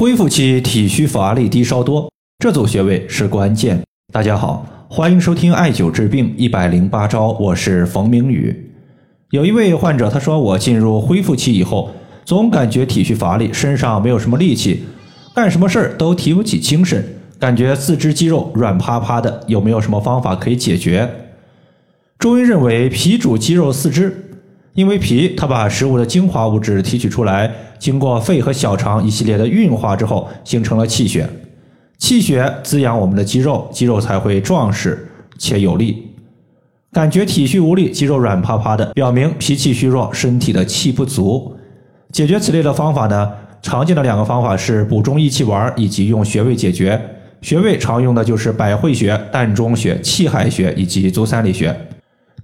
[0.00, 3.82] 恢复期体虚乏力、低烧多，这组穴位是关键。
[4.10, 8.72] 大家好，欢迎收听艾灸治病一百零八招，我是冯明宇。
[9.28, 11.90] 有一位患者他说，我进入恢复期以后，
[12.24, 14.84] 总感觉体虚乏力，身上没有什么力气，
[15.34, 17.04] 干什么事儿都提不起精神，
[17.38, 21.10] 感觉四肢肌肉软趴趴的，有没有什么方法可以解决？
[22.18, 24.28] 中医认为脾主肌肉四肢。
[24.74, 31.28] 因为脾它把食物的精华物质提取出来，经过肺和小肠一系列的运化之后，形成了气血。
[31.98, 36.06] 气血滋养我们的肌肉，肌肉才会壮实且有力。
[36.92, 41.56] 感觉体虚无力、肌肉软趴趴的，表明脾气虚弱，身体的气不足。
[42.12, 43.30] 解决此类的方法呢，
[43.62, 47.00] 常见的两个方法是补中益气丸以及用穴位解决。
[47.40, 51.74] 穴位常用的就是百会穴、膻中穴、气海穴以及足三里穴。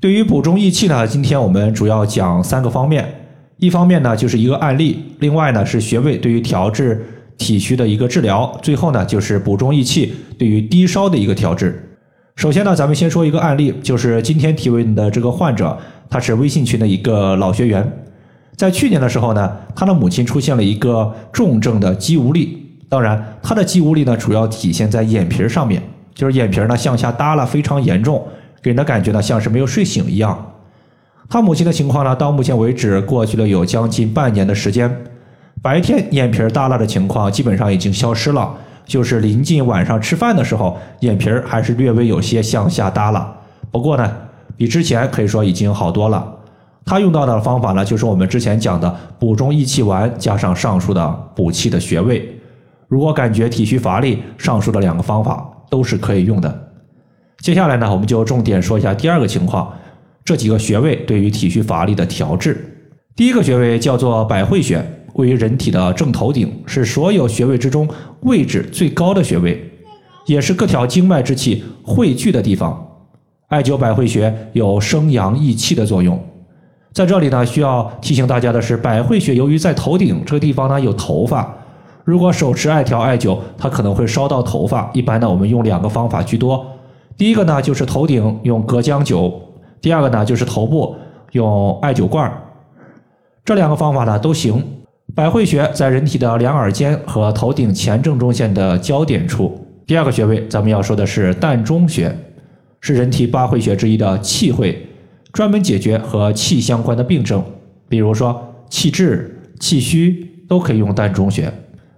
[0.01, 3.26] 对于补中益气呢，今天我们主要讲三个方面。
[3.59, 7.05] 一方面呢就是一个案例，另外呢是穴位对于调治
[7.39, 11.83] 体虚的一个治疗，最后呢就是补中益气对于低烧的一个调治。
[12.35, 15.79] 首先呢，咱们先说一个案例，就是今天提问的这个患者，
[16.11, 17.91] 他是微信群的一个老学员，
[18.57, 22.59] 在去年的时候呢，他的母亲出现了一个重症的肌无力，
[22.91, 25.83] 当然他的肌无力呢主要体现在眼皮上面，
[26.15, 28.23] 就是眼皮呢向下耷拉非常严重。
[28.63, 30.53] 给人的感觉呢，像是没有睡醒一样。
[31.29, 35.05] 他母亲的情况呢，到目前为止过去了有将近半年的时间，
[35.61, 43.37] 白天眼皮耷拉的情况基本上已经消失了，就是临近晚上吃饭的时候，眼皮儿还是略微有些向下耷拉。
[43.71, 44.11] 不过呢，
[44.57, 46.35] 比之前可以说已经好多了。
[46.85, 52.41] 他用到的方法呢，就是我们之前讲的补中益气丸加上上述的补气的穴位。
[52.87, 56.69] 如果感觉体虚乏力，上述的两个方法都是可以用的。
[57.41, 59.73] 接下来呢，我们就重点说一下第二个情况，
[60.27, 62.59] 这几个穴位对于体虚乏力的调治。
[63.15, 67.89] 第一个穴位叫做百会穴，位于人体的正头顶，是所有穴位之中
[68.23, 69.71] 位置最高的穴位，
[70.27, 72.77] 也是各条经脉之气汇聚的地方。
[73.47, 76.21] 艾灸百会穴有生阳益气的作用。
[76.93, 81.57] 在这里呢，需要提醒大家的是，百会穴由于在头顶这个地方呢有头发，
[82.03, 84.91] 如果手持艾条艾灸，它可能会烧到头发。
[84.93, 86.67] 一般呢，我们用两个方法居多。
[87.17, 89.33] 第一个呢，就是头顶用隔姜灸；
[89.87, 90.97] 第二个呢，就是头部
[91.31, 92.43] 用艾灸罐儿
[93.45, 94.61] 这两个方法呢都行。
[95.15, 99.65] 百会穴在人体的两耳尖和头顶前正中线的交点处。
[99.87, 102.13] 第二个穴位，咱们要说的是膻中穴，
[102.81, 104.89] 是人体八会穴之一的气会，
[105.33, 107.41] 专门解决和气相关的病症，
[107.89, 111.49] 比如说气滞、气虚，都可以用膻中穴。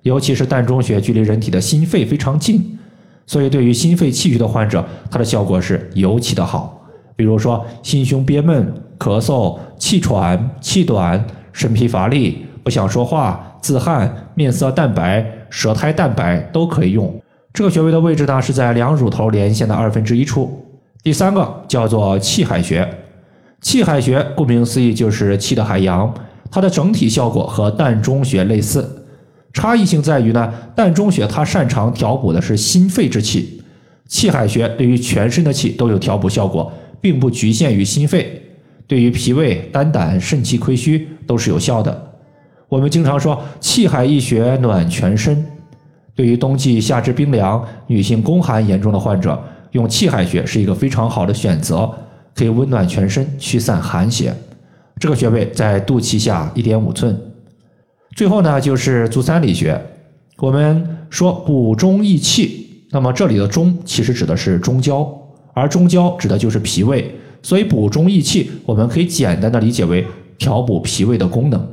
[0.02, 2.78] 尤其是膻中穴距离人体的心肺非常近。
[3.26, 6.74] 所以，对于心肺气虚的患者，它的效果是尤其的好。
[7.18, 17.12] 比如说，心胸憋闷、咳嗽、气喘、气短、身疲乏力、不想说话、自汗、面色淡白、舌苔淡白都可以用。
[17.52, 20.64] 这个穴位的位置呢，是在两乳头连线的二分之一处。
[21.02, 22.88] 第三个叫做气海穴，
[23.60, 26.14] 气海穴顾名思义就是气的海洋，
[26.52, 29.04] 它的整体效果和膻中穴类似。
[29.52, 33.60] 差异性在于呢，膻中穴它擅长调补的是心肺之气，
[34.06, 36.70] 气海穴对于全身的气都有调补效果，
[37.00, 38.42] 并不局限于心肺，
[38.86, 42.12] 对于脾胃、肝胆、肾气亏虚都是有效的。
[42.68, 45.44] 我们经常说气海一穴暖全身，
[46.14, 49.42] 对于冬季下肢冰凉、女性宫寒严重的患者，
[49.72, 51.90] 用气海穴是一个非常好的选择，
[52.34, 54.34] 可以温暖全身，驱散寒邪。
[55.00, 57.18] 这个穴位在肚脐下一点五寸。
[58.16, 59.80] 最后呢，就是足三里穴。
[60.38, 65.17] 我们说补中益气，那么这里的中其实指的是中焦，
[65.58, 67.14] 而中焦指的就是脾胃。
[67.42, 70.04] 所以补中益气，我们可以简单的理解为
[70.38, 71.68] 调补脾胃的功能。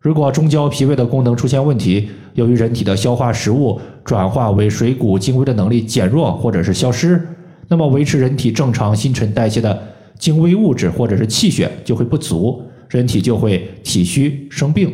[0.00, 7.20] 如果中焦脾胃的功能出现问题，由于人体的消化食物、转化为水谷精微的能力减弱或者是消失，
[7.68, 9.82] 那么维持人体正常新陈代谢的
[10.18, 14.92] 精微物质或者是气血就会不足，人体就会体虚生病。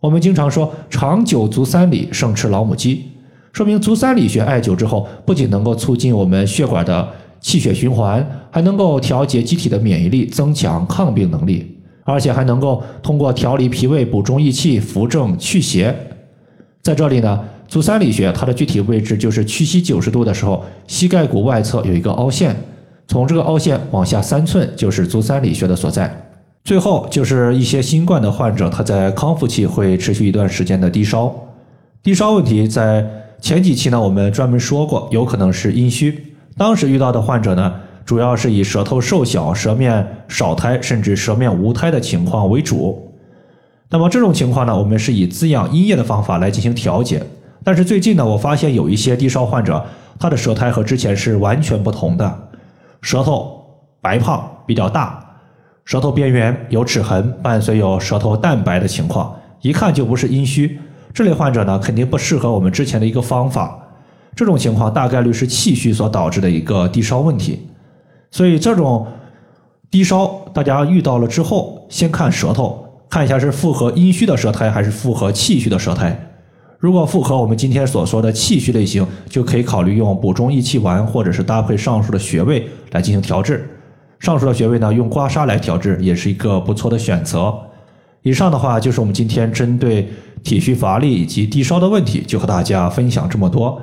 [0.00, 3.06] 我们经常说，长久足三里胜吃老母鸡，
[3.52, 7.08] 说明足三里穴艾灸之后，不仅能够促进我们血管的
[7.40, 15.94] 气血循环，还能够调节机体的免疫力，增强抗病能力，而且还能够通过调理脾胃、补中益气、扶正祛邪。
[16.82, 22.54] 在这里呢，足三里穴它的具体位置就是屈膝九十度的时候，膝盖骨外侧有一个凹陷，
[23.06, 26.26] 从这个凹陷往下三寸就是足三里穴的所在。
[26.62, 31.34] 最后就是一些新冠的患者，他在康复期会持续一段时间的低烧。
[32.02, 33.06] 低烧问题在
[33.40, 36.29] 前几期呢，我们专门说过，有可能是阴虚。
[36.60, 37.72] 当时遇到的患者呢，
[38.04, 43.10] 主要是以舌头瘦小、舌面少苔甚至舌面无苔的情况为主。
[43.88, 47.22] 那么这种情况呢，我们是以滋养阴液的方法来进行调节。
[47.64, 49.82] 但是最近呢，我发现有一些低烧患者，
[50.18, 52.48] 他的舌苔和之前是完全不同的，
[53.00, 53.64] 舌头
[54.02, 55.38] 白胖比较大，
[55.86, 60.78] 舌头边缘有齿痕，伴随有舌头淡白的情况，一看就不是阴虚。
[61.14, 63.78] 这类患者呢，肯定不适合我们之前的一个方法。
[64.34, 67.60] 这种情况大概率是气虚所导致的一个低烧问题。
[68.30, 69.06] 所以这种
[69.90, 72.86] 低烧，大家遇到了之后，先看舌头。
[73.08, 76.16] 看一下是复合阴虚的舌苔还是复合气虚的舌苔。
[76.78, 83.68] 如果复合我们今天所说的气虚类型，就可以考虑用补中益气丸，或者是搭配上述的穴位来进行调治。
[84.20, 87.52] 上述的穴位呢，用刮痧来调治也是一个不错的选择。
[88.22, 90.08] 以上的话就是我们今天针对
[90.44, 93.82] 体虚乏力以及低烧的问题，就和大家分享这么多。